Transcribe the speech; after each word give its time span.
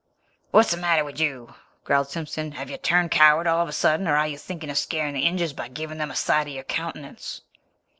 "What's 0.49 0.71
the 0.71 0.77
matter 0.77 1.03
with 1.05 1.19
you?" 1.19 1.53
growled 1.83 2.09
Simpson. 2.09 2.53
"Have 2.53 2.71
you 2.71 2.77
turned 2.77 3.11
coward 3.11 3.45
all 3.45 3.61
of 3.61 3.69
a 3.69 3.71
sudden, 3.71 4.07
or 4.07 4.15
are 4.17 4.25
you 4.27 4.39
thinking 4.39 4.71
of 4.71 4.79
scaring 4.79 5.13
the 5.13 5.27
Injuns 5.27 5.53
by 5.53 5.67
giving 5.67 5.99
them 5.99 6.09
a 6.09 6.15
sight 6.15 6.47
of 6.47 6.53
your 6.55 6.63
countenance?" 6.63 7.41